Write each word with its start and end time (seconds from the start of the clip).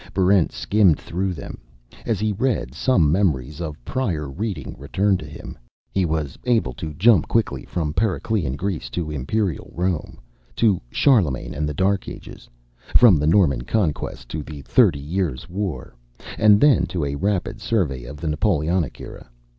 Barrent 0.15 0.51
skimmed 0.51 0.99
through 0.99 1.35
them. 1.35 1.59
As 2.07 2.19
he 2.19 2.33
read, 2.33 2.73
some 2.73 3.11
memories 3.11 3.61
of 3.61 3.77
prior 3.85 4.27
reading 4.27 4.75
returned 4.79 5.19
to 5.19 5.27
him. 5.27 5.59
He 5.91 6.05
was 6.05 6.39
able 6.45 6.73
to 6.73 6.95
jump 6.95 7.27
quickly 7.27 7.65
from 7.65 7.93
Periclean 7.93 8.55
Greece 8.55 8.89
to 8.89 9.11
Imperial 9.11 9.71
Rome, 9.75 10.17
to 10.55 10.81
Charlemagne 10.89 11.53
and 11.53 11.69
the 11.69 11.75
Dark 11.75 12.07
Ages, 12.09 12.49
from 12.95 13.17
the 13.17 13.27
Norman 13.27 13.61
Conquest 13.61 14.27
to 14.29 14.41
the 14.41 14.63
Thirty 14.63 14.97
Years' 14.99 15.47
War, 15.47 15.93
and 16.39 16.59
then 16.59 16.87
to 16.87 17.05
a 17.05 17.13
rapid 17.13 17.61
survey 17.61 18.05
of 18.05 18.17
the 18.17 18.27
Napoleonic 18.27 18.99
Era. 18.99 19.29